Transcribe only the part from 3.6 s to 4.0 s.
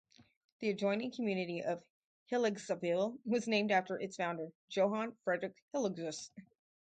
after